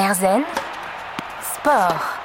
Erzen 0.00 0.40
Sport. 1.42 2.20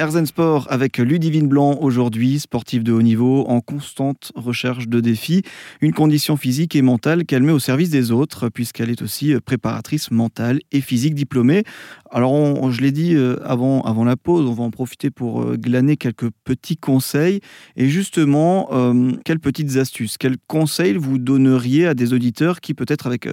Erzen 0.00 0.26
Sport 0.26 0.66
avec 0.68 0.98
Ludivine 0.98 1.46
Blanc 1.46 1.78
aujourd'hui, 1.80 2.40
sportive 2.40 2.82
de 2.82 2.90
haut 2.90 3.02
niveau, 3.02 3.44
en 3.46 3.60
constante 3.60 4.32
recherche 4.34 4.88
de 4.88 4.98
défis, 4.98 5.42
une 5.80 5.92
condition 5.92 6.36
physique 6.36 6.74
et 6.74 6.82
mentale 6.82 7.24
qu'elle 7.24 7.44
met 7.44 7.52
au 7.52 7.60
service 7.60 7.90
des 7.90 8.10
autres, 8.10 8.48
puisqu'elle 8.48 8.90
est 8.90 9.00
aussi 9.00 9.32
préparatrice 9.44 10.10
mentale 10.10 10.58
et 10.72 10.80
physique 10.80 11.14
diplômée. 11.14 11.62
Alors, 12.10 12.72
je 12.72 12.80
l'ai 12.80 12.90
dit 12.90 13.14
euh, 13.14 13.36
avant, 13.44 14.04
la 14.04 14.16
pause, 14.16 14.44
on 14.48 14.54
va 14.54 14.64
en 14.64 14.70
profiter 14.70 15.10
pour 15.10 15.42
euh, 15.42 15.56
glaner 15.56 15.96
quelques 15.96 16.30
petits 16.42 16.76
conseils. 16.76 17.40
Et 17.76 17.88
justement, 17.88 18.70
euh, 18.72 19.12
quelles 19.24 19.38
petites 19.38 19.76
astuces, 19.76 20.18
quels 20.18 20.38
conseils 20.48 20.94
vous 20.94 21.18
donneriez 21.18 21.86
à 21.86 21.94
des 21.94 22.12
auditeurs 22.12 22.60
qui, 22.60 22.74
peut-être 22.74 23.06
avec 23.06 23.28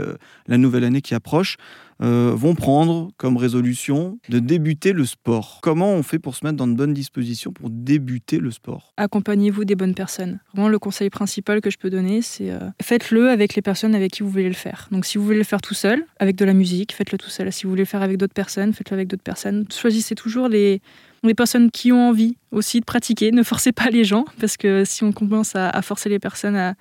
la 0.47 0.57
nouvelle 0.57 0.83
année 0.83 1.01
qui 1.01 1.15
approche, 1.15 1.57
euh, 2.01 2.33
vont 2.35 2.55
prendre 2.55 3.11
comme 3.17 3.37
résolution 3.37 4.19
de 4.29 4.39
débuter 4.39 4.93
le 4.93 5.05
sport. 5.05 5.59
Comment 5.61 5.93
on 5.93 6.03
fait 6.03 6.19
pour 6.19 6.35
se 6.35 6.45
mettre 6.45 6.57
dans 6.57 6.67
de 6.67 6.73
bonnes 6.73 6.93
dispositions 6.93 7.51
pour 7.51 7.69
débuter 7.69 8.37
le 8.39 8.51
sport? 8.51 8.93
Accompagnez-vous 8.97 9.65
des 9.65 9.75
bonnes 9.75 9.95
personnes. 9.95 10.39
Vraiment, 10.53 10.69
le 10.69 10.79
conseil 10.79 11.09
principal 11.09 11.61
que 11.61 11.69
je 11.69 11.77
peux 11.77 11.89
donner, 11.89 12.21
c'est 12.21 12.51
euh, 12.51 12.59
faites-le 12.81 13.29
avec 13.29 13.55
les 13.55 13.61
personnes 13.61 13.95
avec 13.95 14.11
qui 14.11 14.23
vous 14.23 14.29
voulez 14.29 14.47
le 14.47 14.53
faire. 14.53 14.87
Donc, 14.91 15.05
si 15.05 15.17
vous 15.17 15.23
voulez 15.23 15.37
le 15.37 15.43
faire 15.43 15.61
tout 15.61 15.73
seul, 15.73 16.05
avec 16.19 16.35
de 16.35 16.45
la 16.45 16.53
musique, 16.53 16.93
faites-le 16.93 17.17
tout 17.17 17.29
seul. 17.29 17.51
Si 17.51 17.63
vous 17.63 17.71
voulez 17.71 17.83
le 17.83 17.87
faire 17.87 18.03
avec 18.03 18.17
d'autres 18.17 18.33
personnes, 18.33 18.73
faites-le 18.73 18.95
avec 18.95 19.07
d'autres 19.07 19.23
personnes. 19.23 19.65
Choisissez 19.71 20.15
toujours 20.15 20.47
les, 20.49 20.81
les 21.23 21.33
personnes 21.33 21.71
qui 21.71 21.91
ont 21.91 22.09
envie 22.09 22.37
aussi 22.51 22.79
de 22.79 22.85
pratiquer. 22.85 23.31
Ne 23.31 23.43
forcez 23.43 23.71
pas 23.71 23.89
les 23.89 24.03
gens, 24.03 24.25
parce 24.39 24.57
que 24.57 24.83
si 24.85 25.03
on 25.03 25.11
commence 25.11 25.55
à 25.55 25.81
forcer 25.81 26.09
les 26.09 26.19
personnes 26.19 26.55
à, 26.55 26.75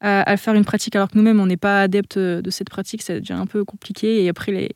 à, 0.00 0.36
faire 0.36 0.54
une 0.54 0.64
pratique 0.64 0.94
alors 0.96 1.08
que 1.08 1.16
nous-mêmes 1.16 1.40
on 1.40 1.46
n'est 1.46 1.56
pas 1.56 1.82
adepte 1.82 2.18
de 2.18 2.50
cette 2.50 2.68
pratique, 2.68 3.02
ça 3.02 3.18
devient 3.18 3.32
un 3.32 3.46
peu 3.46 3.64
compliqué. 3.64 4.22
Et 4.22 4.28
après, 4.28 4.52
les, 4.52 4.70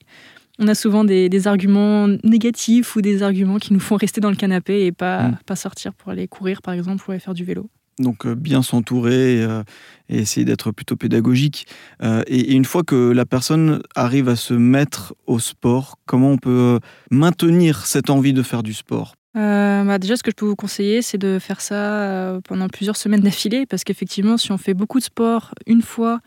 on 0.60 0.68
a 0.68 0.74
souvent 0.74 1.04
des, 1.04 1.46
arguments 1.46 2.06
négatifs 2.22 2.94
ou 2.94 3.00
des 3.00 3.22
arguments 3.22 3.58
qui 3.58 3.72
nous 3.72 3.80
font 3.80 3.96
rester 3.96 4.20
dans 4.20 4.30
le 4.30 4.36
canapé 4.36 4.84
et 4.84 4.92
pas, 4.92 5.28
mm. 5.28 5.38
pas 5.46 5.56
sortir 5.56 5.94
pour 5.94 6.10
aller 6.12 6.28
courir 6.28 6.62
par 6.62 6.74
exemple 6.74 7.02
ou 7.08 7.12
aller 7.12 7.20
faire 7.20 7.34
du 7.34 7.44
vélo. 7.44 7.68
Donc 7.98 8.26
euh, 8.26 8.34
bien 8.34 8.62
s'entourer 8.62 9.42
euh, 9.42 9.62
et 10.08 10.18
essayer 10.18 10.44
d'être 10.44 10.70
plutôt 10.70 10.96
pédagogique. 10.96 11.66
Euh, 12.02 12.22
et, 12.26 12.52
une 12.52 12.64
fois 12.64 12.82
que 12.82 13.10
la 13.10 13.26
personne 13.26 13.82
arrive 13.94 14.28
à 14.28 14.36
se 14.36 14.54
mettre 14.54 15.14
au 15.26 15.38
sport, 15.38 15.98
comment 16.06 16.32
on 16.32 16.38
peut 16.38 16.78
maintenir 17.10 17.86
cette 17.86 18.10
envie 18.10 18.32
de 18.32 18.42
faire 18.42 18.62
du 18.62 18.74
sport? 18.74 19.14
Euh, 19.36 19.84
bah, 19.84 19.98
déjà, 19.98 20.16
ce 20.16 20.22
que 20.22 20.30
je 20.30 20.36
peux 20.36 20.46
vous 20.46 20.56
conseiller, 20.56 21.02
c'est 21.02 21.18
de 21.18 21.38
faire 21.38 21.60
ça 21.60 21.74
euh, 21.74 22.40
pendant 22.40 22.68
plusieurs 22.68 22.96
semaines 22.96 23.20
d'affilée, 23.22 23.66
parce 23.66 23.84
qu'effectivement, 23.84 24.36
si 24.36 24.52
on 24.52 24.58
fait 24.58 24.74
beaucoup 24.74 24.98
de 24.98 25.04
sport 25.04 25.54
une 25.66 25.82
fois, 25.82 26.20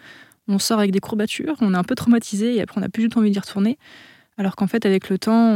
on 0.48 0.60
sort 0.60 0.80
avec 0.80 0.92
des 0.92 1.00
courbatures, 1.00 1.56
on 1.62 1.74
est 1.74 1.78
un 1.78 1.84
peu 1.84 1.96
traumatisé 1.96 2.56
et 2.56 2.62
après 2.62 2.78
on 2.78 2.82
n'a 2.82 2.90
plus 2.90 3.04
du 3.04 3.10
tout 3.10 3.20
envie 3.20 3.32
d'y 3.32 3.40
retourner. 3.40 3.78
Alors 4.38 4.56
qu'en 4.56 4.66
fait, 4.66 4.86
avec 4.88 5.10
le 5.10 5.20
temps, 5.20 5.54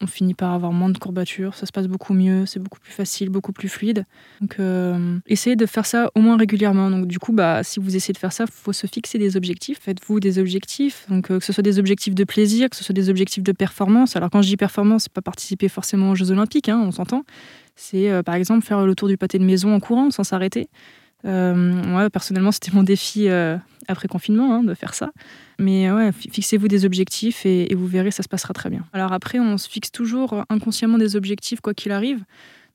on, 0.00 0.06
finit 0.06 0.32
par 0.32 0.52
avoir 0.52 0.72
moins 0.72 0.88
de 0.88 0.96
courbatures, 0.96 1.54
ça 1.54 1.66
se 1.66 1.72
passe 1.72 1.88
beaucoup 1.88 2.14
mieux, 2.14 2.46
c'est 2.46 2.58
beaucoup 2.58 2.80
plus 2.80 2.92
facile, 2.92 3.28
beaucoup 3.28 3.52
plus 3.52 3.68
fluide. 3.68 4.06
Donc, 4.40 4.56
euh, 4.60 5.18
essayez 5.26 5.56
de 5.56 5.66
faire 5.66 5.84
ça 5.84 6.10
au 6.14 6.20
moins 6.20 6.38
régulièrement. 6.38 6.90
Donc, 6.90 7.06
du 7.06 7.18
coup, 7.18 7.32
bah, 7.32 7.62
si 7.62 7.80
vous 7.80 7.96
essayez 7.96 8.14
de 8.14 8.18
faire 8.18 8.32
ça, 8.32 8.44
il 8.44 8.52
faut 8.52 8.72
se 8.72 8.86
fixer 8.86 9.18
des 9.18 9.36
objectifs. 9.36 9.78
Faites-vous 9.80 10.20
des 10.20 10.38
objectifs, 10.38 11.06
donc 11.10 11.30
euh, 11.30 11.38
que 11.38 11.44
ce 11.44 11.52
soit 11.52 11.62
des 11.62 11.78
objectifs 11.78 12.14
de 12.14 12.24
plaisir, 12.24 12.70
que 12.70 12.76
ce 12.76 12.84
soit 12.84 12.94
des 12.94 13.10
objectifs 13.10 13.42
de 13.42 13.52
performance. 13.52 14.16
Alors, 14.16 14.30
quand 14.30 14.40
je 14.40 14.48
dis 14.48 14.56
performance, 14.56 15.04
c'est 15.04 15.12
pas 15.12 15.22
participer 15.22 15.68
forcément 15.68 16.10
aux 16.10 16.14
Jeux 16.14 16.30
Olympiques, 16.30 16.70
hein, 16.70 16.80
on 16.82 16.92
s'entend. 16.92 17.24
C'est 17.76 18.10
euh, 18.10 18.22
par 18.22 18.36
exemple 18.36 18.64
faire 18.64 18.86
le 18.86 18.94
tour 18.94 19.08
du 19.08 19.16
pâté 19.18 19.38
de 19.38 19.44
maison 19.44 19.74
en 19.74 19.80
courant 19.80 20.10
sans 20.10 20.24
s'arrêter. 20.24 20.68
Moi, 21.24 22.10
personnellement, 22.10 22.52
c'était 22.52 22.72
mon 22.72 22.82
défi 22.82 23.28
après 23.88 24.08
confinement 24.08 24.54
hein, 24.54 24.62
de 24.62 24.74
faire 24.74 24.94
ça. 24.94 25.12
Mais 25.58 25.90
ouais, 25.90 26.10
fixez-vous 26.12 26.68
des 26.68 26.84
objectifs 26.84 27.46
et, 27.46 27.74
vous 27.74 27.86
verrez, 27.86 28.10
ça 28.10 28.22
se 28.22 28.28
passera 28.28 28.54
très 28.54 28.70
bien. 28.70 28.84
Alors 28.92 29.12
après, 29.12 29.38
on 29.38 29.58
se 29.58 29.68
fixe 29.68 29.90
toujours 29.90 30.44
inconsciemment 30.48 30.98
des 30.98 31.16
objectifs 31.16 31.60
quoi 31.60 31.74
qu'il 31.74 31.92
arrive. 31.92 32.24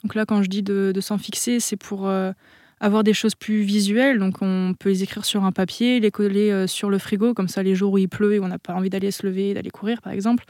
Donc 0.04 0.16
là, 0.16 0.26
quand 0.26 0.42
je 0.44 0.50
dis 0.50 0.64
de, 0.64 0.94
s'en 1.02 1.18
fixer, 1.18 1.60
c'est 1.60 1.76
pour 1.76 2.08
euh, 2.08 2.32
avoir 2.80 3.04
des 3.04 3.14
choses 3.14 3.36
plus 3.36 3.62
visuelles. 3.62 4.20
Donc 4.20 4.42
on 4.42 4.74
peut 4.78 4.90
les 4.90 5.04
écrire 5.04 5.26
sur 5.26 5.44
un 5.44 5.52
papier, 5.52 6.00
les 6.00 6.12
coller 6.12 6.52
euh, 6.52 6.68
sur 6.68 6.90
le 6.90 6.98
frigo, 6.98 7.34
comme 7.34 7.48
ça 7.48 7.64
les 7.64 7.76
jours 7.76 7.94
où 7.94 7.98
il 7.98 8.10
pleut 8.10 8.34
et 8.34 8.40
on 8.40 8.48
n'a 8.48 8.60
pas 8.60 8.74
envie 8.74 8.90
d'aller 8.90 9.12
se 9.12 9.26
lever, 9.26 9.54
d'aller 9.54 9.72
courir 9.72 10.02
par 10.02 10.14
exemple, 10.14 10.46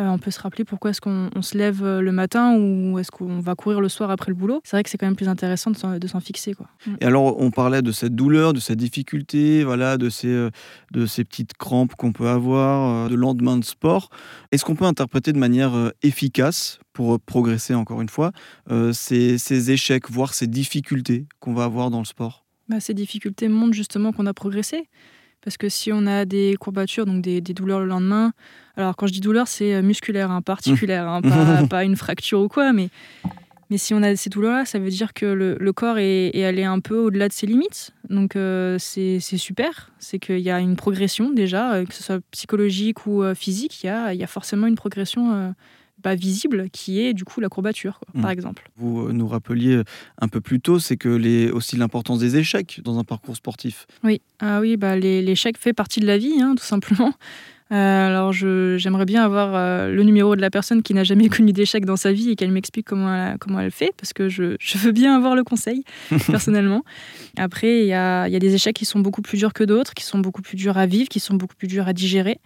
euh, 0.00 0.08
on 0.08 0.18
peut 0.18 0.30
se 0.30 0.40
rappeler 0.40 0.64
pourquoi 0.64 0.90
est-ce 0.90 1.00
qu'on 1.00 1.42
se 1.42 1.58
lève 1.58 1.84
euh, 1.84 2.00
le 2.00 2.10
matin 2.10 2.56
ou 2.56 2.98
est-ce 2.98 3.10
qu'on 3.10 3.40
va 3.40 3.54
courir 3.54 3.80
le 3.80 3.88
soir 3.88 4.10
après 4.10 4.30
le 4.30 4.34
boulot. 4.34 4.60
C'est 4.64 4.76
vrai 4.76 4.82
que 4.82 4.88
c'est 4.88 4.96
quand 4.96 5.06
même 5.06 5.16
plus 5.16 5.28
intéressant 5.28 5.70
de 5.70 6.06
s'en 6.06 6.20
fixer. 6.20 6.54
Quoi. 6.54 6.68
Mm. 6.86 6.94
Et 7.00 7.04
alors, 7.04 7.38
on 7.38 7.50
parlait 7.50 7.82
de 7.82 7.92
cette 7.92 8.14
douleur, 8.14 8.52
de 8.54 8.60
cette 8.60 8.78
difficulté, 8.78 9.62
voilà, 9.62 9.98
de, 9.98 10.08
ces, 10.08 10.28
euh, 10.28 10.50
de 10.92 11.04
ces 11.04 11.24
petites 11.24 11.54
crampes 11.54 11.94
qu'on 11.96 12.12
peut 12.12 12.28
avoir, 12.28 13.10
de 13.10 13.14
lendemain 13.14 13.58
de 13.58 13.64
sport. 13.64 14.08
Est-ce 14.52 14.64
qu'on 14.64 14.74
peut 14.74 14.86
interpréter 14.86 15.32
de 15.32 15.38
manière 15.38 15.92
efficace, 16.02 16.78
pour 16.92 17.20
progresser 17.20 17.74
encore 17.74 18.00
une 18.00 18.08
fois, 18.08 18.32
ces, 18.92 19.38
ces, 19.38 19.70
échecs, 19.70 20.10
voire 20.10 20.34
ces 20.34 20.46
difficultés 20.46 21.26
qu'on 21.38 21.54
va 21.54 21.64
avoir 21.64 21.90
dans 21.90 21.98
le 21.98 22.04
sport? 22.04 22.46
Bah, 22.68 22.80
Ces 22.80 22.94
difficultés 22.94 23.48
montrent 23.48 23.74
justement 23.74 24.12
qu'on 24.12 24.26
a 24.26 24.34
progressé. 24.34 24.88
Parce 25.42 25.56
que 25.56 25.68
si 25.68 25.90
on 25.92 26.06
a 26.06 26.24
des 26.24 26.56
courbatures, 26.60 27.06
donc 27.06 27.22
des, 27.22 27.40
douleurs 27.40 27.80
le 27.80 27.86
lendemain, 27.86 28.32
alors 28.76 28.96
quand 28.96 29.06
je 29.06 29.12
dis 29.12 29.20
douleur, 29.20 29.48
c'est 29.48 29.74
euh, 29.74 29.82
musculaire, 29.82 30.30
hein, 30.30 30.42
particulière, 30.42 31.08
hein, 31.08 31.22
pas, 31.70 31.84
une 31.84 31.96
fracture 31.96 32.40
ou 32.40 32.48
quoi, 32.48 32.72
mais, 32.72 32.90
mais 33.70 33.78
si 33.78 33.94
on 33.94 34.02
a 34.02 34.14
ces 34.16 34.28
douleurs-là, 34.28 34.66
ça 34.66 34.78
veut 34.78 34.90
dire 34.90 35.14
que 35.14 35.26
le, 35.26 35.72
corps 35.72 35.98
est, 35.98 36.44
allé 36.44 36.64
un 36.64 36.80
peu 36.80 36.98
au-delà 36.98 37.28
de 37.28 37.32
ses 37.32 37.46
limites. 37.46 37.92
Donc 38.10 38.36
euh, 38.36 38.76
c'est 38.78 39.20
super, 39.20 39.90
c'est 39.98 40.18
qu'il 40.18 40.40
y 40.40 40.50
a 40.50 40.60
une 40.60 40.76
progression 40.76 41.30
déjà, 41.30 41.72
euh, 41.72 41.84
que 41.86 41.94
ce 41.94 42.02
soit 42.02 42.20
psychologique 42.32 43.06
ou 43.06 43.22
physique, 43.34 43.82
il 43.82 43.86
y 43.86 43.90
a, 43.90 44.12
y 44.12 44.22
a, 44.22 44.26
forcément 44.26 44.66
une 44.66 44.76
progression 44.76 45.54
pas 46.00 46.14
visible, 46.14 46.68
qui 46.70 47.00
est 47.00 47.12
du 47.12 47.24
coup 47.24 47.40
la 47.40 47.48
courbature, 47.48 48.00
par 48.14 48.30
mmh. 48.30 48.32
exemple. 48.32 48.70
Vous 48.76 49.06
euh, 49.06 49.12
nous 49.12 49.28
rappeliez 49.28 49.74
euh, 49.74 49.84
un 50.20 50.28
peu 50.28 50.40
plus 50.40 50.60
tôt, 50.60 50.78
c'est 50.78 50.96
que 50.96 51.08
les, 51.08 51.50
aussi 51.50 51.76
l'importance 51.76 52.18
des 52.18 52.36
échecs 52.36 52.80
dans 52.82 52.98
un 52.98 53.04
parcours 53.04 53.36
sportif. 53.36 53.86
Oui, 54.02 54.20
ah 54.40 54.60
oui 54.60 54.76
bah 54.76 54.96
l'échec 54.96 55.58
fait 55.58 55.72
partie 55.72 56.00
de 56.00 56.06
la 56.06 56.18
vie, 56.18 56.40
hein, 56.40 56.54
tout 56.56 56.64
simplement. 56.64 57.12
Euh, 57.72 58.08
alors 58.08 58.32
j'aimerais 58.32 59.04
bien 59.04 59.22
avoir 59.22 59.88
le 59.88 60.02
numéro 60.02 60.34
de 60.34 60.40
la 60.40 60.50
personne 60.50 60.82
qui 60.82 60.92
n'a 60.92 61.04
jamais 61.04 61.28
connu 61.36 61.52
d'échec 61.52 61.84
dans 61.84 61.96
sa 61.96 62.12
vie 62.12 62.30
et 62.30 62.36
qu'elle 62.36 62.50
m'explique 62.50 62.86
comment 62.86 63.14
elle, 63.14 63.38
comment 63.38 63.60
elle 63.60 63.70
fait, 63.70 63.92
parce 63.96 64.12
que 64.12 64.28
je, 64.28 64.56
je 64.58 64.78
veux 64.78 64.92
bien 64.92 65.14
avoir 65.16 65.36
le 65.36 65.44
conseil, 65.44 65.84
personnellement. 66.26 66.82
Après, 67.36 67.82
il 67.82 67.86
y 67.86 67.92
a, 67.92 68.26
y 68.28 68.34
a 68.34 68.40
des 68.40 68.54
échecs 68.54 68.74
qui 68.74 68.86
sont 68.86 68.98
beaucoup 68.98 69.22
plus 69.22 69.38
durs 69.38 69.52
que 69.52 69.62
d'autres, 69.62 69.94
qui 69.94 70.04
sont 70.04 70.18
beaucoup 70.18 70.42
plus 70.42 70.56
durs 70.56 70.78
à 70.78 70.86
vivre, 70.86 71.08
qui 71.08 71.20
sont 71.20 71.34
beaucoup 71.34 71.54
plus 71.54 71.68
durs 71.68 71.86
à 71.86 71.92
digérer. 71.92 72.40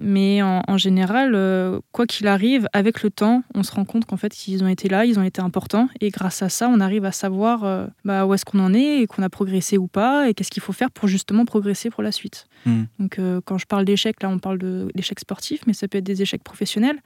Mais 0.00 0.42
en, 0.42 0.76
général, 0.76 1.34
euh, 1.34 1.80
quoi 1.92 2.06
qu'il 2.06 2.26
arrive, 2.26 2.68
avec 2.72 3.02
le 3.02 3.10
temps, 3.10 3.44
on 3.54 3.62
se 3.62 3.72
rend 3.72 3.84
compte 3.84 4.06
qu'en 4.06 4.16
fait, 4.16 4.48
ils 4.48 4.64
ont 4.64 4.68
été 4.68 4.88
là, 4.88 5.04
ils 5.04 5.18
ont 5.18 5.22
été 5.22 5.40
importants. 5.40 5.88
Et 6.00 6.10
grâce 6.10 6.42
à 6.42 6.48
ça, 6.48 6.68
on 6.68 6.80
arrive 6.80 7.04
à 7.04 7.12
savoir 7.12 7.64
euh, 7.64 7.86
bah, 8.04 8.26
où 8.26 8.34
est-ce 8.34 8.44
qu'on 8.44 8.58
en 8.58 8.74
est 8.74 9.02
et 9.02 9.06
qu'on 9.06 9.22
a 9.22 9.28
progressé 9.28 9.78
ou 9.78 9.86
pas 9.86 10.28
et 10.28 10.34
qu'est-ce 10.34 10.50
qu'il 10.50 10.62
faut 10.62 10.72
faire 10.72 10.90
pour 10.90 11.08
justement 11.08 11.44
progresser 11.44 11.90
pour 11.90 12.02
la 12.02 12.10
suite. 12.10 12.48
Hmm. 12.66 12.84
Donc, 12.98 13.18
euh, 13.18 13.40
quand 13.44 13.56
je 13.56 13.66
parle 13.66 13.84
d'échecs, 13.84 14.20
là, 14.22 14.28
on 14.28 14.38
parle 14.38 14.58
d'échecs 14.94 15.20
sportifs, 15.20 15.60
mais 15.66 15.74
ça 15.74 15.86
peut 15.86 15.98
être 15.98 16.04
des 16.04 16.22
échecs 16.22 16.42
professionnels. 16.42 17.00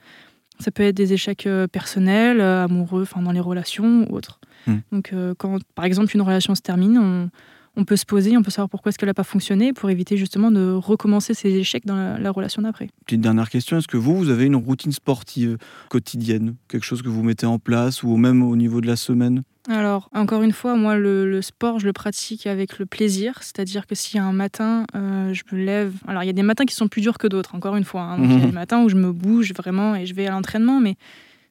Ça 0.59 0.71
peut 0.71 0.83
être 0.83 0.97
des 0.97 1.13
échecs 1.13 1.49
personnels, 1.71 2.41
amoureux, 2.41 3.03
enfin 3.03 3.23
dans 3.23 3.31
les 3.31 3.41
relations 3.41 4.07
ou 4.11 4.17
autres. 4.17 4.41
Hmm. 4.67 4.79
Donc, 4.91 5.15
quand 5.37 5.59
par 5.75 5.85
exemple 5.85 6.11
une 6.17 6.23
relation 6.23 6.55
se 6.57 6.63
termine, 6.63 6.99
on, 6.99 7.31
on 7.79 7.85
peut 7.85 7.97
se 7.97 8.05
poser, 8.05 8.37
on 8.37 8.43
peut 8.43 8.51
savoir 8.51 8.69
pourquoi 8.69 8.91
est-ce 8.91 8.99
qu'elle 8.99 9.09
n'a 9.09 9.15
pas 9.15 9.23
fonctionné 9.23 9.73
pour 9.73 9.89
éviter 9.89 10.17
justement 10.17 10.51
de 10.51 10.73
recommencer 10.73 11.33
ces 11.33 11.51
échecs 11.55 11.87
dans 11.87 12.19
la, 12.19 12.31
relation 12.33 12.61
d'après. 12.61 12.89
Petite 13.07 13.21
dernière 13.21 13.49
question, 13.49 13.79
est-ce 13.79 13.87
que 13.87 13.97
vous, 13.97 14.17
vous 14.17 14.31
avez 14.31 14.47
une 14.47 14.57
routine 14.57 14.91
sportive 14.91 15.57
quotidienne 15.89 16.57
Quelque 16.67 16.85
chose 16.85 17.03
que 17.03 17.09
vous 17.09 17.23
mettez 17.23 17.47
en 17.47 17.61
place 17.61 18.03
ou 18.03 18.17
même 18.17 18.43
au 18.43 18.57
niveau 18.57 18.81
de 18.81 18.89
la 18.89 18.97
semaine? 18.97 19.43
Alors, 19.69 20.11
encore 20.13 20.43
une 20.43 20.53
fois, 20.53 20.77
moi, 20.77 20.97
le, 20.97 21.41
sport, 21.41 21.79
je 21.79 21.87
le 21.87 21.93
pratique 21.93 22.47
avec 22.47 22.79
le 22.81 22.87
plaisir. 22.87 23.39
C'est-à-dire 23.43 23.87
que 23.87 23.95
si 23.95 24.19
un 24.19 24.33
matin, 24.33 24.85
euh, 24.97 25.33
je 25.33 25.45
me 25.53 25.63
lève. 25.63 25.95
Alors, 26.09 26.25
il 26.25 26.27
y 26.27 26.31
a 26.31 26.35
des 26.35 26.43
matins 26.43 26.65
qui 26.65 26.75
sont 26.75 26.89
plus 26.89 27.01
durs 27.01 27.19
que 27.19 27.29
d'autres, 27.29 27.55
encore 27.55 27.77
une 27.77 27.85
fois. 27.85 28.03
Hein. 28.03 28.19
il 28.21 28.33
y 28.33 28.43
a 28.43 28.47
des 28.47 28.53
matins 28.53 28.83
où 28.83 28.89
je 28.89 28.97
me 28.97 29.13
bouge 29.13 29.53
vraiment 29.55 29.95
et 29.95 30.05
je 30.05 30.15
vais 30.15 30.27
à 30.27 30.31
l'entraînement. 30.31 30.81
Mais 30.81 30.97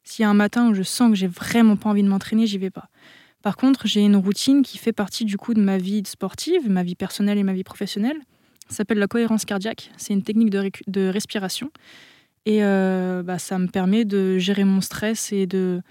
s'il 0.03 0.23
y 0.23 0.25
a 0.25 0.29
un 0.29 0.33
matin 0.33 0.69
où 0.69 0.73
je 0.73 0.83
sens 0.83 1.09
que 1.09 1.15
j'ai 1.15 1.27
vraiment 1.27 1.77
pas 1.77 1.89
envie 1.89 2.03
de 2.03 2.09
m'entraîner, 2.09 2.47
j'y 2.47 2.57
vais 2.57 2.69
pas. 2.69 2.89
Par 3.43 3.55
contre, 3.55 3.87
j'ai 3.87 4.01
une 4.01 4.15
routine 4.15 4.61
qui 4.63 4.77
fait 4.77 4.93
partie 4.93 5.25
du 5.25 5.37
coup 5.37 5.53
de 5.53 5.61
ma 5.61 5.77
vie 5.77 6.03
sportive, 6.05 6.69
ma 6.69 6.83
vie 6.83 6.95
personnelle 6.95 7.37
et 7.37 7.43
ma 7.43 7.53
vie 7.53 7.63
professionnelle. 7.63 8.17
Ça 8.69 8.77
s'appelle 8.77 8.99
la 8.99 9.07
cohérence 9.07 9.45
cardiaque. 9.45 9.91
C'est 9.97 10.13
une 10.13 10.23
technique 10.23 10.49
de, 10.49 11.09
respiration. 11.09 11.71
Et 12.45 12.63
euh, 12.63 13.23
bah, 13.23 13.39
ça 13.39 13.59
me 13.59 13.67
permet 13.67 14.05
de 14.05 14.37
gérer 14.37 14.63
mon 14.63 14.81
stress 14.81 15.31
et 15.31 15.47
de, 15.47 15.81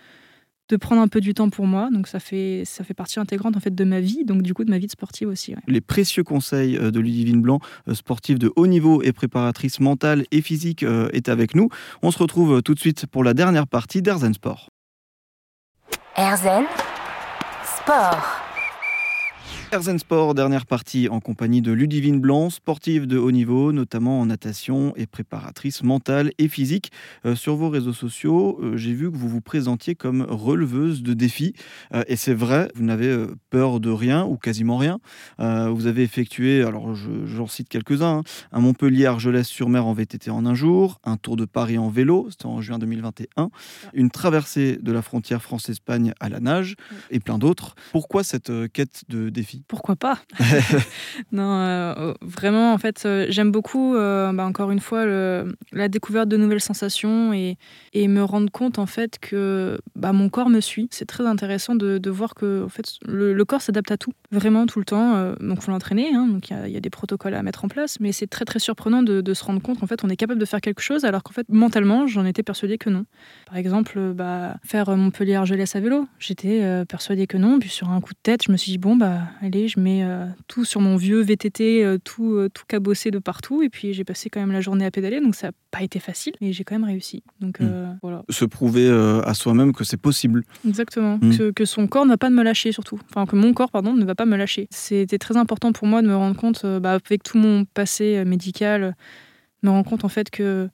de 0.68 0.76
prendre 0.76 1.00
un 1.00 1.08
peu 1.08 1.20
du 1.20 1.32
temps 1.34 1.48
pour 1.48 1.66
moi. 1.66 1.88
Donc 1.92 2.08
ça 2.08 2.18
fait, 2.18 2.62
ça 2.64 2.82
fait 2.82 2.94
partie 2.94 3.20
intégrante 3.20 3.56
en 3.56 3.60
fait 3.60 3.74
de 3.74 3.84
ma 3.84 4.00
vie, 4.00 4.24
donc 4.24 4.42
du 4.42 4.52
coup 4.52 4.64
de 4.64 4.70
ma 4.70 4.78
vie 4.78 4.86
de 4.86 4.92
sportive 4.92 5.28
aussi. 5.28 5.54
Les 5.66 5.80
précieux 5.80 6.24
conseils 6.24 6.76
euh, 6.76 6.90
de 6.90 7.00
Ludivine 7.00 7.40
Blanc, 7.40 7.60
euh, 7.88 7.94
sportive 7.94 8.38
de 8.38 8.52
haut 8.56 8.66
niveau 8.66 9.02
et 9.02 9.12
préparatrice 9.12 9.80
mentale 9.80 10.24
et 10.30 10.42
physique, 10.42 10.84
est 11.12 11.28
avec 11.28 11.54
nous. 11.54 11.68
On 12.02 12.10
se 12.10 12.18
retrouve 12.18 12.62
tout 12.62 12.74
de 12.74 12.80
suite 12.80 13.06
pour 13.06 13.24
la 13.24 13.34
dernière 13.34 13.66
partie 13.66 14.02
d'Airzen 14.02 14.34
Sport. 14.34 14.68
Airzen 16.16 16.64
Sport. 17.86 18.18
Erzen 19.72 19.98
Sport, 19.98 20.34
dernière 20.34 20.64
partie 20.64 21.08
en 21.08 21.18
compagnie 21.18 21.60
de 21.60 21.72
Ludivine 21.72 22.20
Blanc, 22.20 22.50
sportive 22.50 23.08
de 23.08 23.18
haut 23.18 23.32
niveau, 23.32 23.72
notamment 23.72 24.20
en 24.20 24.26
natation 24.26 24.92
et 24.96 25.06
préparatrice 25.06 25.82
mentale 25.82 26.30
et 26.38 26.46
physique. 26.46 26.92
Euh, 27.24 27.34
sur 27.34 27.56
vos 27.56 27.68
réseaux 27.68 27.92
sociaux, 27.92 28.60
euh, 28.62 28.76
j'ai 28.76 28.92
vu 28.92 29.10
que 29.10 29.16
vous 29.16 29.28
vous 29.28 29.40
présentiez 29.40 29.96
comme 29.96 30.22
releveuse 30.22 31.02
de 31.02 31.14
défis. 31.14 31.52
Euh, 31.92 32.04
et 32.06 32.14
c'est 32.14 32.32
vrai, 32.32 32.70
vous 32.76 32.84
n'avez 32.84 33.26
peur 33.50 33.80
de 33.80 33.90
rien 33.90 34.24
ou 34.24 34.36
quasiment 34.36 34.76
rien. 34.76 34.98
vous 35.38 35.86
avez 35.86 36.02
effectué, 36.02 36.62
alors 36.62 36.94
j'en 36.94 37.46
cite 37.48 37.68
quelques-uns, 37.68 38.18
hein, 38.18 38.22
un 38.52 38.60
Montpellier-Argelès-sur-Mer 38.60 39.84
en 39.84 39.94
VTT 39.94 40.30
en 40.30 40.46
un 40.46 40.54
jour, 40.54 41.00
un 41.04 41.16
Tour 41.16 41.36
de 41.36 41.44
Paris 41.44 41.76
en 41.76 41.88
vélo, 41.88 42.28
c'était 42.30 42.46
en 42.46 42.60
juin 42.60 42.78
2021, 42.78 43.50
une 43.94 44.10
traversée 44.10 44.78
de 44.80 44.92
la 44.92 45.02
frontière 45.02 45.42
France-Espagne 45.42 46.12
à 46.20 46.28
la 46.28 46.38
nage 46.40 46.76
et 47.10 47.18
plein 47.18 47.38
d'autres. 47.38 47.74
Pourquoi 47.90 48.22
cette 48.22 48.52
quête 48.72 49.02
de 49.08 49.28
défis? 49.28 49.55
Pourquoi 49.68 49.96
pas 49.96 50.18
Non, 51.32 51.60
euh, 51.60 51.94
oh, 51.98 52.14
vraiment, 52.22 52.72
en 52.72 52.78
fait, 52.78 53.04
euh, 53.04 53.26
j'aime 53.28 53.50
beaucoup, 53.50 53.94
euh, 53.94 54.32
bah, 54.32 54.44
encore 54.44 54.70
une 54.70 54.80
fois, 54.80 55.04
la 55.06 55.88
découverte 55.88 56.28
de 56.28 56.36
nouvelles 56.36 56.60
sensations 56.60 57.32
et, 57.32 57.56
et, 57.92 58.08
me 58.08 58.22
rendre 58.22 58.50
compte, 58.50 58.78
en 58.78 58.86
fait, 58.86 59.18
que 59.18 59.78
bah, 59.94 60.12
mon 60.12 60.28
corps 60.28 60.48
me 60.48 60.60
suit. 60.60 60.88
C'est 60.90 61.06
très 61.06 61.26
intéressant 61.26 61.74
de, 61.74 61.98
de, 61.98 62.10
voir 62.10 62.34
que 62.34 62.64
en 62.64 62.68
fait, 62.68 62.86
le, 63.06 63.44
corps 63.44 63.62
s'adapte 63.62 63.90
à 63.90 63.96
tout, 63.96 64.12
vraiment 64.32 64.66
tout 64.66 64.78
le 64.78 64.84
temps. 64.84 65.32
donc, 65.40 65.58
il 65.58 65.62
faut 65.62 65.70
l'entraîner, 65.70 66.14
hein, 66.14 66.26
donc 66.26 66.50
il 66.50 66.68
y, 66.68 66.72
y, 66.72 66.76
a 66.76 66.80
des 66.80 66.90
protocoles 66.90 67.34
à 67.34 67.42
mettre 67.42 67.64
en 67.64 67.68
place, 67.68 68.00
mais 68.00 68.12
c'est 68.12 68.26
très, 68.26 68.44
très 68.44 68.58
surprenant 68.58 69.02
de, 69.02 69.20
de 69.20 69.34
se 69.34 69.44
rendre 69.44 69.60
compte 69.60 69.78
qu'en 69.78 69.86
fait, 69.86 70.04
on 70.04 70.08
est 70.08 70.16
capable 70.16 70.40
de 70.40 70.44
faire 70.44 70.60
quelque 70.60 70.82
chose, 70.82 71.04
alors 71.04 71.22
qu'en 71.22 71.32
fait, 71.32 71.46
mentalement, 71.48 72.06
j'en 72.06 72.24
étais 72.24 72.42
persuadée 72.42 72.78
que 72.78 72.90
non. 72.90 73.04
Par 73.46 73.56
exemple, 73.56 74.12
bah, 74.14 74.56
faire 74.64 74.96
Montpellier-Argelès 74.96 75.76
à 75.76 75.80
vélo, 75.80 76.08
j'étais 76.18 76.84
persuadée 76.88 77.26
que 77.26 77.36
non, 77.36 77.58
puis 77.58 77.70
sur 77.70 77.90
un 77.90 78.00
coup 78.00 78.14
de 78.14 78.18
tête, 78.22 78.44
je 78.46 78.52
me 78.52 78.56
suis 78.56 78.72
dit, 78.72 78.78
bon, 78.78 78.96
bah, 78.96 79.20
allez, 79.46 79.68
je 79.68 79.80
mets 79.80 80.04
euh, 80.04 80.26
tout 80.48 80.64
sur 80.64 80.80
mon 80.80 80.96
vieux 80.96 81.20
VTT, 81.20 81.84
euh, 81.84 81.98
tout, 82.02 82.34
euh, 82.34 82.48
tout 82.52 82.64
cabossé 82.68 83.10
de 83.10 83.18
partout. 83.18 83.62
Et 83.62 83.68
puis 83.68 83.94
j'ai 83.94 84.04
passé 84.04 84.28
quand 84.28 84.40
même 84.40 84.52
la 84.52 84.60
journée 84.60 84.84
à 84.84 84.90
pédaler, 84.90 85.20
donc 85.20 85.34
ça 85.34 85.48
n'a 85.48 85.52
pas 85.70 85.82
été 85.82 85.98
facile, 85.98 86.34
mais 86.40 86.52
j'ai 86.52 86.64
quand 86.64 86.74
même 86.74 86.84
réussi. 86.84 87.22
Donc 87.40 87.60
hmm. 87.60 87.98
voilà. 88.02 88.22
Se 88.28 88.44
prouver 88.44 88.90
à 89.24 89.34
soi-même 89.34 89.72
que 89.72 89.84
c'est 89.84 89.96
possible. 89.96 90.42
Exactement. 90.66 91.18
Hmm. 91.20 91.52
Que, 91.52 91.64
son 91.64 91.86
corps 91.86 92.04
ne 92.04 92.10
va 92.10 92.16
pas 92.16 92.30
me 92.30 92.42
lâcher 92.42 92.72
surtout. 92.72 93.00
Enfin, 93.10 93.26
que 93.26 93.36
mon 93.36 93.52
corps, 93.52 93.70
pardon, 93.70 93.94
ne 93.94 94.04
va 94.04 94.14
pas 94.14 94.26
me 94.26 94.36
lâcher. 94.36 94.68
C'était 94.70 95.18
très 95.18 95.36
important 95.36 95.72
pour 95.72 95.86
moi 95.86 96.02
de 96.02 96.06
me 96.06 96.16
rendre 96.16 96.36
compte, 96.36 96.64
bah, 96.66 96.98
avec 97.08 97.22
tout 97.22 97.38
mon 97.38 97.64
passé 97.64 98.24
médical, 98.24 98.94
me 99.62 99.70
rendre 99.70 99.88
compte 99.88 100.04
en 100.04 100.08
fait 100.08 100.30
que 100.30 100.68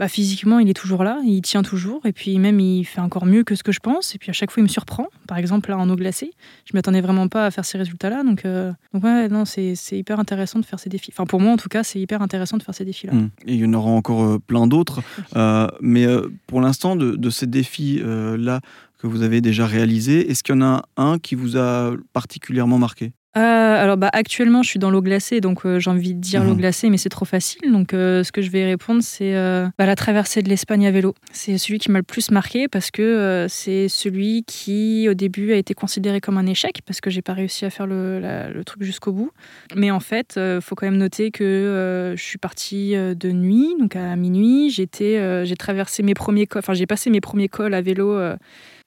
bah, 0.00 0.08
physiquement, 0.08 0.58
il 0.60 0.70
est 0.70 0.74
toujours 0.74 1.04
là, 1.04 1.20
il 1.26 1.42
tient 1.42 1.62
toujours, 1.62 2.06
et 2.06 2.12
puis 2.14 2.38
même, 2.38 2.58
il 2.58 2.84
fait 2.84 3.02
encore 3.02 3.26
mieux 3.26 3.44
que 3.44 3.54
ce 3.54 3.62
que 3.62 3.70
je 3.70 3.80
pense, 3.80 4.14
et 4.14 4.18
puis 4.18 4.30
à 4.30 4.32
chaque 4.32 4.50
fois, 4.50 4.62
il 4.62 4.64
me 4.64 4.68
surprend. 4.68 5.08
Par 5.28 5.36
exemple, 5.36 5.68
là, 5.68 5.76
en 5.76 5.90
eau 5.90 5.94
glacée, 5.94 6.30
je 6.64 6.70
m'attendais 6.72 7.02
vraiment 7.02 7.28
pas 7.28 7.44
à 7.44 7.50
faire 7.50 7.66
ces 7.66 7.76
résultats-là, 7.76 8.24
donc, 8.24 8.46
euh, 8.46 8.72
donc 8.94 9.04
ouais, 9.04 9.28
non, 9.28 9.44
c'est 9.44 9.74
hyper 9.92 10.18
intéressant 10.18 10.58
de 10.58 10.64
faire 10.64 10.80
ces 10.80 10.88
défis. 10.88 11.10
Enfin, 11.12 11.26
pour 11.26 11.38
moi, 11.38 11.52
en 11.52 11.58
tout 11.58 11.68
cas, 11.68 11.82
c'est 11.82 12.00
hyper 12.00 12.22
intéressant 12.22 12.56
de 12.56 12.62
faire 12.62 12.74
ces 12.74 12.86
défis-là. 12.86 13.12
Mmh. 13.12 13.30
Et 13.44 13.54
il 13.56 13.60
y 13.60 13.66
en 13.66 13.74
aura 13.74 13.90
encore 13.90 14.22
euh, 14.22 14.38
plein 14.38 14.66
d'autres, 14.66 15.02
euh, 15.36 15.68
mais 15.82 16.06
pour 16.46 16.62
l'instant, 16.62 16.96
de, 16.96 17.14
de, 17.16 17.28
ces 17.28 17.46
défis-là 17.46 18.60
que 18.96 19.06
vous 19.06 19.20
avez 19.20 19.42
déjà 19.42 19.66
réalisés, 19.66 20.30
est-ce 20.30 20.42
qu'il 20.42 20.54
y 20.54 20.58
en 20.58 20.62
a 20.62 20.82
un 20.96 21.18
qui 21.18 21.34
vous 21.34 21.58
a 21.58 21.92
particulièrement 22.14 22.78
marqué? 22.78 23.12
Euh, 23.36 23.40
alors 23.40 23.96
bah, 23.96 24.10
actuellement, 24.12 24.64
je 24.64 24.70
suis 24.70 24.80
dans 24.80 24.90
l'eau 24.90 25.02
glacée, 25.02 25.40
donc 25.40 25.64
euh, 25.64 25.78
j'ai 25.78 25.88
envie 25.88 26.14
de 26.14 26.20
dire 26.20 26.42
l'eau 26.42 26.50
mhm. 26.50 26.58
glacée, 26.58 26.90
mais 26.90 26.96
c'est 26.96 27.08
trop 27.08 27.24
facile. 27.24 27.70
Donc 27.70 27.94
euh, 27.94 28.24
ce 28.24 28.32
que 28.32 28.42
je 28.42 28.50
vais 28.50 28.64
répondre, 28.64 29.02
c'est 29.02 29.34
bah, 29.78 29.86
la 29.86 29.94
traversée 29.94 30.42
de 30.42 30.48
l'Espagne 30.48 30.86
à 30.86 30.90
vélo. 30.90 31.14
C'est 31.32 31.56
celui 31.56 31.78
qui 31.78 31.92
m'a 31.92 31.98
le 31.98 32.04
plus 32.04 32.32
marqué 32.32 32.66
parce 32.66 32.90
que 32.90 33.46
c'est 33.48 33.88
celui 33.88 34.42
qui, 34.44 35.06
au 35.08 35.14
début, 35.14 35.52
a 35.52 35.56
été 35.56 35.74
considéré 35.74 36.20
comme 36.20 36.38
un 36.38 36.46
échec 36.46 36.80
parce 36.84 37.00
que 37.00 37.10
j'ai 37.10 37.22
pas 37.22 37.34
réussi 37.34 37.64
à 37.64 37.70
faire 37.70 37.86
le, 37.86 38.20
le 38.52 38.64
truc 38.64 38.82
jusqu'au 38.82 39.12
bout. 39.12 39.30
Mais 39.76 39.92
en 39.92 40.00
fait, 40.00 40.34
il 40.36 40.60
faut 40.60 40.74
quand 40.74 40.86
même 40.86 40.98
noter 40.98 41.30
que 41.30 42.14
je 42.16 42.22
suis 42.22 42.38
partie 42.38 42.94
de 42.94 43.30
nuit, 43.30 43.74
donc 43.78 43.94
à 43.94 44.16
minuit. 44.16 44.70
J'étais, 44.70 45.44
j'ai 45.46 45.56
traversé 45.56 46.02
mes 46.02 46.14
premiers 46.14 46.46
cols, 46.46 46.60
enfin 46.60 46.74
j'ai 46.74 46.86
passé 46.86 47.10
mes 47.10 47.20
premiers 47.20 47.48
cols 47.48 47.74
à 47.74 47.80
vélo 47.80 48.18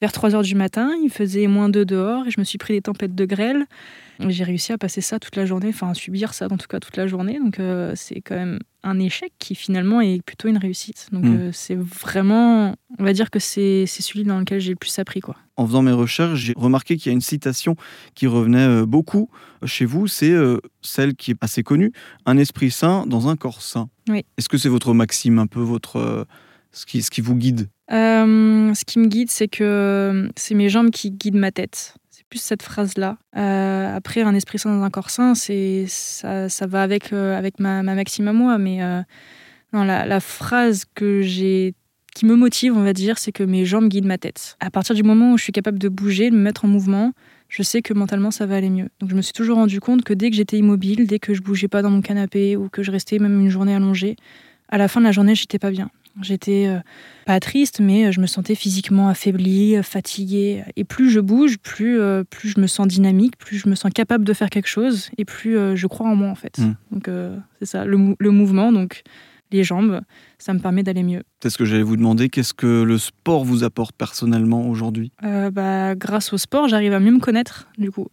vers 0.04 0.12
3 0.12 0.36
heures 0.36 0.42
du 0.42 0.54
matin. 0.54 0.92
Il 1.02 1.10
faisait 1.10 1.48
moins 1.48 1.70
2 1.70 1.86
dehors 1.86 2.28
et 2.28 2.30
je 2.30 2.38
me 2.38 2.44
suis 2.44 2.58
pris 2.58 2.74
des 2.74 2.82
tempêtes 2.82 3.16
de 3.16 3.24
grêle. 3.24 3.68
J'ai 4.20 4.44
réussi 4.44 4.74
à 4.74 4.78
passer 4.78 5.00
ça 5.00 5.18
toute 5.18 5.38
la 5.38 5.46
journée, 5.46 5.70
enfin 5.70 5.92
à 5.92 5.94
subir 5.94 6.34
ça 6.34 6.48
en 6.52 6.58
tout 6.58 6.68
cas 6.68 6.82
toute 6.82 6.98
la 6.98 7.08
journée. 7.08 7.40
Donc 7.40 7.58
euh, 7.58 7.94
c'est 7.96 8.20
quand 8.20 8.36
même 8.36 8.60
un 8.84 9.00
échec 9.00 9.32
qui 9.40 9.56
finalement 9.56 10.02
est 10.02 10.22
plutôt 10.22 10.50
une 10.50 10.58
réussite. 10.58 11.08
Donc 11.14 11.24
hmm. 11.24 11.36
euh, 11.36 11.50
c'est 11.54 11.78
vraiment, 11.78 12.76
on 13.00 13.04
va 13.06 13.14
dire 13.14 13.32
que 13.32 13.40
c'est 13.40 13.86
celui 13.86 14.26
dans 14.26 14.40
lequel 14.40 14.60
j'ai 14.60 14.72
le 14.72 14.76
plus 14.76 15.00
appris. 15.00 15.22
quoi. 15.22 15.38
En 15.56 15.66
faisant 15.66 15.82
mes 15.82 15.94
recherches, 15.94 16.38
j'ai 16.38 16.54
remarqué 16.58 16.98
qu'il 16.98 17.10
y 17.10 17.12
a 17.12 17.14
une 17.14 17.22
citation 17.22 17.78
qui 18.14 18.28
revenait 18.28 18.68
euh, 18.68 18.86
beaucoup 18.86 19.30
chez 19.66 19.86
vous, 19.86 20.08
c'est 20.08 20.36
celle 20.82 21.16
qui 21.16 21.32
est 21.32 21.38
assez 21.40 21.64
connue, 21.64 21.94
un 22.26 22.38
esprit 22.38 22.72
sain 22.72 23.06
dans 23.08 23.30
un 23.30 23.38
corps 23.38 23.62
sain. 23.62 23.88
Oui. 24.10 24.26
Est-ce 24.38 24.50
que 24.50 24.58
c'est 24.58 24.68
votre 24.68 24.94
maxime, 24.94 25.40
un 25.40 25.48
peu 25.48 25.62
votre... 25.62 26.28
ce, 26.74 26.86
qui, 26.86 27.02
ce 27.02 27.10
qui 27.10 27.22
vous 27.22 27.36
guide 27.36 27.70
Ce 27.90 28.86
qui 28.86 29.00
me 29.00 29.08
guide, 29.08 29.32
c'est 29.32 29.48
que 29.48 30.30
c'est 30.36 30.56
mes 30.56 30.70
jambes 30.70 30.90
qui 30.90 31.12
guident 31.12 31.38
ma 31.38 31.52
tête 31.52 31.96
cette 32.40 32.64
phrase-là. 32.64 33.18
Euh, 33.36 33.96
après, 33.96 34.22
un 34.22 34.34
esprit 34.36 34.60
sain 34.60 34.76
dans 34.76 34.84
un 34.84 34.90
corps 34.90 35.10
sain, 35.10 35.36
c'est 35.36 35.86
ça, 35.88 36.50
ça 36.50 36.68
va 36.68 36.84
avec, 36.84 37.14
euh, 37.14 37.38
avec 37.38 37.60
ma, 37.60 37.84
ma, 37.84 37.96
maxime 37.96 38.28
à 38.28 38.34
moi. 38.34 38.58
Mais 38.58 38.84
euh, 38.84 39.02
non, 39.74 39.84
la, 39.84 40.06
la, 40.06 40.20
phrase 40.20 40.86
que 40.96 41.22
j'ai 41.22 41.74
qui 42.16 42.26
me 42.28 42.36
motive, 42.36 42.78
on 42.78 42.84
va 42.84 42.94
dire, 42.94 43.18
c'est 43.18 43.32
que 43.32 43.44
mes 43.44 43.66
jambes 43.66 43.88
guident 43.88 44.06
ma 44.06 44.20
tête. 44.20 44.56
À 44.60 44.70
partir 44.70 44.94
du 44.94 45.02
moment 45.02 45.34
où 45.34 45.38
je 45.38 45.44
suis 45.44 45.52
capable 45.52 45.80
de 45.80 45.90
bouger, 45.90 46.30
de 46.30 46.36
me 46.36 46.42
mettre 46.42 46.66
en 46.66 46.68
mouvement, 46.68 47.12
je 47.50 47.64
sais 47.64 47.82
que 47.82 47.94
mentalement 47.94 48.30
ça 48.30 48.46
va 48.46 48.56
aller 48.56 48.70
mieux. 48.70 48.90
Donc 49.00 49.10
je 49.10 49.16
me 49.16 49.22
suis 49.22 49.34
toujours 49.34 49.58
rendu 49.58 49.80
compte 49.80 50.04
que 50.04 50.14
dès 50.14 50.30
que 50.30 50.36
j'étais 50.36 50.58
immobile, 50.58 51.08
dès 51.08 51.18
que 51.18 51.34
je 51.34 51.42
bougeais 51.42 51.68
pas 51.68 51.82
dans 51.82 51.90
mon 51.90 52.02
canapé 52.02 52.56
ou 52.56 52.70
que 52.70 52.84
je 52.84 52.92
restais 52.92 53.18
même 53.18 53.40
une 53.40 53.50
journée 53.50 53.74
allongée, 53.74 54.16
à 54.70 54.78
la 54.78 54.88
fin 54.88 55.00
de 55.00 55.06
la 55.06 55.12
journée, 55.12 55.34
j'étais 55.34 55.60
pas 55.60 55.72
bien. 55.72 55.90
J'étais 56.22 56.68
euh, 56.68 56.80
pas 57.26 57.40
triste, 57.40 57.80
mais 57.80 58.06
euh, 58.06 58.12
je 58.12 58.22
me 58.22 58.28
sentais 58.28 58.56
physiquement 58.56 59.10
affaiblie, 59.10 59.76
euh, 59.76 59.84
fatiguée. 59.84 60.64
Et 60.76 60.84
plus 60.84 61.10
je 61.10 61.20
bouge, 61.20 61.58
plus, 61.58 62.00
plus 62.30 62.50
je 62.50 62.60
me 62.60 62.68
sens 62.68 62.88
dynamique, 62.88 63.38
plus 63.38 63.58
je 63.58 63.68
me 63.68 63.76
sens 63.76 63.92
capable 63.94 64.24
de 64.24 64.34
faire 64.34 64.50
quelque 64.50 64.68
chose, 64.68 65.10
et 65.18 65.26
plus 65.26 65.58
je 65.76 65.88
crois 65.88 66.08
en 66.08 66.16
moi 66.16 66.30
en 66.30 66.36
fait. 66.36 66.58
Mm. 66.60 66.76
Donc 66.92 67.10
c'est 67.60 67.66
ça, 67.66 67.86
le, 67.86 68.16
le, 68.20 68.32
mouvement, 68.32 68.72
donc 68.72 69.04
les 69.52 69.64
jambes, 69.64 70.02
ça 70.38 70.54
me 70.54 70.60
permet 70.60 70.84
d'aller 70.84 71.04
mieux. 71.04 71.24
C'est 71.42 71.50
ce 71.50 71.58
que 71.58 71.66
j'allais 71.66 71.84
vous 71.84 71.98
demander. 71.98 72.30
Qu'est-ce 72.30 72.54
que 72.54 72.84
le 72.84 72.98
sport 72.98 73.44
vous 73.44 73.64
apporte 73.64 73.96
personnellement 73.96 74.68
aujourd'hui? 74.68 75.12
Bah, 75.22 75.96
Grâce 75.96 76.34
au 76.34 76.38
sport, 76.38 76.68
j'arrive 76.68 76.94
à 76.94 77.00
mieux 77.00 77.12
me 77.12 77.20
connaître 77.20 77.68
du 77.78 77.92
coup. 77.92 78.08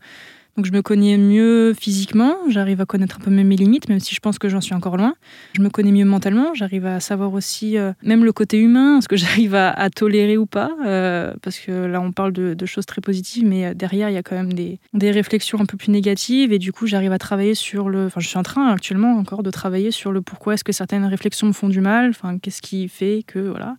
Donc 0.61 0.67
je 0.67 0.73
me 0.73 0.83
connais 0.83 1.17
mieux 1.17 1.73
physiquement, 1.73 2.37
j'arrive 2.51 2.83
à 2.83 2.85
connaître 2.85 3.17
un 3.19 3.25
peu 3.25 3.31
mes 3.31 3.57
limites, 3.57 3.89
même 3.89 3.99
si 3.99 4.15
je 4.15 4.21
pense 4.21 4.39
que 4.39 4.51
j'en 4.51 4.61
suis 4.61 4.75
encore 4.75 4.99
loin. 4.99 5.15
Je 5.55 5.62
me 5.62 5.71
connais 5.71 5.91
mieux 5.91 6.05
mentalement, 6.05 6.53
j'arrive 6.53 6.85
à 6.85 7.01
savoir 7.01 7.33
aussi 7.33 7.79
euh, 7.79 7.95
même 8.03 8.27
le 8.27 8.33
côté 8.35 8.59
humain, 8.59 9.01
ce 9.01 9.09
que 9.09 9.17
j'arrive 9.17 9.55
à, 9.55 9.89
tolérer 9.89 10.37
ou 10.37 10.45
pas, 10.45 10.71
euh, 10.85 11.33
parce 11.40 11.59
que 11.59 11.87
là 11.87 12.02
on 12.02 12.12
parle 12.12 12.33
de, 12.33 12.67
choses 12.67 12.85
très 12.85 13.00
positives, 13.00 13.47
mais 13.47 13.69
euh, 13.69 13.73
derrière 13.73 14.11
il 14.11 14.12
y 14.12 14.19
a 14.19 14.23
quand 14.23 14.37
même 14.37 14.52
des, 14.52 14.79
des 14.93 15.11
réflexions 15.11 15.59
un 15.62 15.64
peu 15.64 15.79
plus 15.79 15.93
négatives, 15.93 16.52
et 16.52 16.59
du 16.59 16.75
coup 16.75 16.87
j'arrive 16.87 17.12
à 17.12 17.19
travailler 17.19 17.55
sur 17.55 17.88
le... 17.88 18.05
Enfin 18.05 18.21
je 18.21 18.29
suis 18.29 18.37
en 18.37 18.43
train 18.43 18.69
actuellement 18.71 19.17
encore 19.17 19.43
de 19.43 19.50
travailler 19.50 19.93
sur 19.93 20.12
le 20.12 20.21
pourquoi 20.21 20.52
est-ce 20.52 20.64
que 20.64 20.73
certaines 20.73 21.07
réflexions 21.07 21.47
me 21.47 21.55
font 21.55 21.71
du 21.71 21.81
mal, 21.81 22.11
enfin 22.11 22.37
qu'est-ce 22.37 22.61
qui 22.61 22.87
fait 22.88 23.25
que... 23.26 23.38
Voilà. 23.38 23.76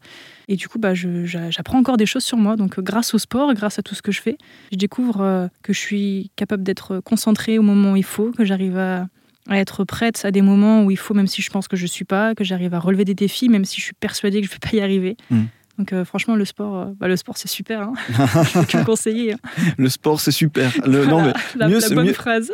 Et 0.52 0.58
du 0.58 0.68
coup, 0.68 0.80
bah, 0.80 0.94
j'apprends 0.94 1.78
encore 1.78 1.96
des 1.96 2.06
choses 2.06 2.26
sur 2.26 2.38
moi. 2.38 2.58
Donc, 2.58 2.78
grâce 2.82 3.14
au 3.14 3.18
sport, 3.18 3.54
grâce 3.54 3.80
à 3.80 3.82
tout 3.84 3.96
ce 3.96 4.02
que 4.02 4.12
je 4.12 4.22
fais, 4.22 4.38
je 4.74 4.78
découvre 4.78 5.22
euh, 5.22 5.48
que 5.64 5.72
je 5.72 5.80
suis 5.80 6.30
capable 6.36 6.62
d'être 6.62 7.00
concentrée 7.00 7.58
au 7.58 7.62
moment 7.62 7.94
où 7.94 7.96
il 7.96 8.04
faut, 8.04 8.32
que 8.32 8.44
j'arrive 8.44 8.78
à, 8.78 9.08
être 9.50 9.86
prête 9.86 10.26
à 10.26 10.32
des 10.32 10.42
moments 10.42 10.84
où 10.84 10.92
il 10.92 10.98
faut, 10.98 11.14
même 11.14 11.28
si 11.28 11.42
je 11.42 11.50
pense 11.50 11.70
que 11.70 11.78
je 11.78 11.84
ne 11.84 11.88
suis 11.88 12.04
pas, 12.04 12.36
que 12.36 12.44
j'arrive 12.44 12.74
à 12.74 12.80
relever 12.80 13.06
des 13.06 13.14
défis, 13.14 13.48
même 13.48 13.64
si 13.64 13.80
je 13.80 13.86
suis 13.86 13.94
persuadée 13.94 14.42
que 14.42 14.48
je 14.48 14.52
ne 14.52 14.56
vais 14.56 14.60
pas 14.60 14.76
y 14.76 14.82
arriver. 14.82 15.16
Mm. 15.30 15.44
Donc 15.82 15.94
euh, 15.94 16.06
franchement, 16.06 16.36
le 16.36 16.46
sport, 16.46 16.78
euh, 16.78 16.86
bah, 17.00 17.08
le 17.08 17.16
sport 17.16 17.38
c'est 17.38 17.48
super. 17.48 17.82
Hein. 17.82 17.94
je 18.70 18.78
peux 18.78 18.84
conseiller. 18.84 19.34
Hein. 19.34 19.38
Le 19.80 19.90
sport 19.90 20.22
c'est 20.22 20.30
super. 20.30 20.72
Le, 20.86 21.08
non, 21.08 21.24
mais 21.24 21.34
la, 21.56 21.68
mieux, 21.68 21.80
bonne 21.90 22.06
mieux, 22.06 22.14
phrase. 22.14 22.52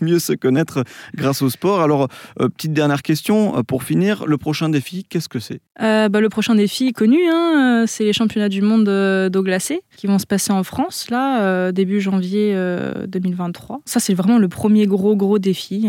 mieux 0.00 0.20
se 0.20 0.32
connaître 0.32 0.84
grâce 1.16 1.42
au 1.42 1.50
sport. 1.50 1.80
Alors, 1.80 2.06
euh, 2.40 2.48
petite 2.48 2.72
dernière 2.72 3.02
question 3.02 3.64
pour 3.64 3.82
finir. 3.82 4.26
Le 4.26 4.38
prochain 4.38 4.68
défi, 4.68 5.02
qu'est-ce 5.02 5.28
que 5.28 5.40
c'est? 5.40 5.60
Bah, 5.80 6.20
Le 6.20 6.28
prochain 6.28 6.54
défi 6.54 6.92
connu, 6.92 7.18
hein, 7.28 7.86
c'est 7.88 8.04
les 8.04 8.12
championnats 8.12 8.48
du 8.48 8.62
monde 8.62 8.84
d'eau 8.84 9.42
glacée 9.42 9.80
qui 9.96 10.06
vont 10.06 10.20
se 10.20 10.26
passer 10.26 10.52
en 10.52 10.62
France, 10.62 11.10
là, 11.10 11.72
début 11.72 12.00
janvier 12.00 12.54
2023. 13.08 13.80
Ça, 13.86 13.98
c'est 13.98 14.14
vraiment 14.14 14.38
le 14.38 14.48
premier 14.48 14.86
gros, 14.86 15.16
gros 15.16 15.40
défi. 15.40 15.88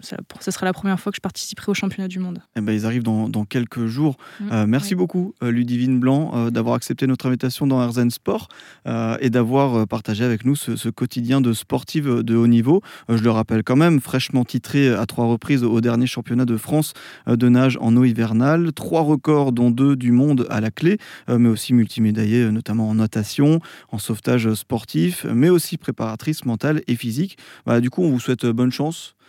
ça, 0.00 0.16
ça, 0.40 0.50
sera 0.50 0.66
la 0.66 0.72
première 0.72 0.98
fois 0.98 1.12
que 1.12 1.16
je 1.16 1.20
participerai 1.20 1.70
aux 1.70 1.74
championnats 1.74 2.08
du 2.08 2.18
monde. 2.18 2.40
Eh 2.56 2.60
ben, 2.60 2.72
ils 2.72 2.84
arrivent 2.84 3.04
dans, 3.04 3.28
dans 3.28 3.44
quelques 3.44 3.86
jours. 3.86 4.16
Mmh, 4.40 4.64
merci 4.64 4.96
beaucoup, 4.96 5.34
Ludivine 5.40 5.83
Blanc, 5.88 6.50
d'avoir 6.50 6.74
accepté 6.74 7.06
notre 7.06 7.26
invitation 7.26 7.66
dans 7.66 7.82
Herzen 7.82 8.10
Sport 8.10 8.48
et 8.86 9.30
d'avoir 9.30 9.86
partagé 9.86 10.24
avec 10.24 10.44
nous 10.44 10.56
ce, 10.56 10.88
quotidien 10.88 11.40
de 11.40 11.52
sportive 11.52 12.22
de 12.22 12.36
haut 12.36 12.46
niveau. 12.46 12.82
je 13.08 13.22
le 13.22 13.30
rappelle 13.30 13.62
quand 13.62 13.76
même, 13.76 14.00
fraîchement 14.00 14.44
titré 14.44 14.92
à 14.92 15.06
trois 15.06 15.26
reprises 15.26 15.64
au 15.64 15.80
dernier 15.80 16.06
championnat 16.06 16.44
de 16.44 16.56
France 16.56 16.92
de 17.26 17.48
nage 17.48 17.78
en 17.80 17.96
eau 17.96 18.04
hivernale, 18.04 18.72
trois 18.72 19.02
records 19.02 19.52
dont 19.52 19.70
deux 19.70 19.96
du 19.96 20.12
monde 20.12 20.46
à 20.50 20.60
la 20.60 20.70
clé, 20.70 20.98
mais 21.28 21.48
aussi 21.48 21.74
multimédaillé 21.74 22.50
notamment 22.50 22.88
en 22.88 22.94
natation, 22.94 23.60
en 23.90 23.98
sauvetage 23.98 24.52
sportif, 24.54 25.26
mais 25.32 25.48
aussi 25.48 25.76
préparatrice 25.76 26.44
mentale 26.44 26.82
et 26.86 26.96
physique. 26.96 27.38
Bah, 27.66 27.80
du 27.80 27.90
coup, 27.90 28.02
on 28.02 28.10
vous 28.10 28.20
souhaite 28.20 28.46
bonne 28.46 28.72
chance 28.72 28.84
euh, 28.84 29.23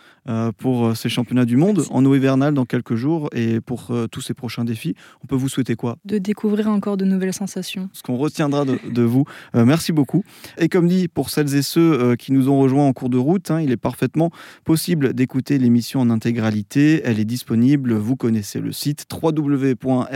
pour 0.58 0.86
euh, 0.86 0.94
ces 0.94 1.08
championnats 1.08 1.44
du 1.44 1.56
monde 1.56 1.84
en 1.90 2.04
eau 2.04 2.14
hivernale 2.14 2.54
dans 2.54 2.64
quelques 2.64 2.94
jours 2.94 3.28
et 3.32 3.60
pour 3.60 3.90
euh, 3.90 4.06
tous 4.06 4.20
ces 4.20 4.34
prochains 4.34 4.64
défis. 4.64 4.94
On 5.22 5.26
peut 5.26 5.36
vous 5.36 5.48
souhaiter 5.48 5.76
quoi? 5.76 5.96
De 6.04 6.18
découvrir 6.18 6.68
encore 6.68 6.96
de 6.96 7.04
nouvelles 7.04 7.32
sensations. 7.32 7.88
Ce 7.92 8.02
qu'on 8.02 8.16
retiendra 8.16 8.64
de, 8.64 9.02
vous. 9.02 9.24
merci 9.54 9.92
beaucoup. 9.92 10.24
Et 10.58 10.68
comme 10.68 10.88
dit, 10.88 11.08
pour 11.08 11.30
celles 11.30 11.54
et 11.54 11.62
ceux 11.62 12.16
qui 12.16 12.32
nous 12.32 12.48
ont 12.48 12.58
rejoints 12.58 12.86
en 12.86 12.92
cours 12.92 13.10
de 13.10 13.18
route, 13.18 13.50
hein, 13.50 13.60
il 13.60 13.70
est 13.70 13.76
parfaitement 13.76 14.30
possible 14.64 15.12
d'écouter 15.12 15.58
l'émission 15.58 16.00
en 16.00 16.10
intégralité. 16.10 17.02
Elle 17.04 17.20
est 17.20 17.24
disponible, 17.24 17.94
vous 17.94 18.16
connaissez 18.16 18.58
le 18.60 18.72
site 18.72 19.06
www.rzen.fr. 19.12 20.14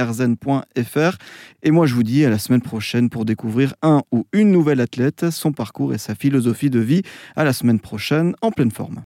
Et 1.62 1.70
moi, 1.70 1.86
je 1.86 1.94
vous 1.94 2.02
dis 2.02 2.24
à 2.24 2.30
la 2.30 2.38
semaine 2.38 2.62
prochaine 2.62 3.10
pour 3.10 3.24
découvrir 3.24 3.74
un 3.82 4.02
ou 4.12 4.26
une 4.32 4.50
nouvelle 4.50 4.80
athlète, 4.80 5.30
son 5.30 5.52
parcours 5.52 5.94
et 5.94 5.98
sa 5.98 6.14
philosophie 6.14 6.70
de 6.70 6.80
vie. 6.80 7.02
À 7.36 7.44
la 7.44 7.52
semaine 7.52 7.80
prochaine 7.80 8.34
en 8.42 8.50
pleine 8.50 8.70
forme. 8.70 9.02